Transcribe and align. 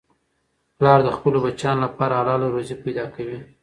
پلار 0.77 0.99
د 1.03 1.09
خپلو 1.17 1.37
بچیانو 1.45 1.83
لپاره 1.85 2.13
حلاله 2.19 2.47
روزي 2.53 2.75
پیدا 2.83 3.05
کوي. 3.15 3.37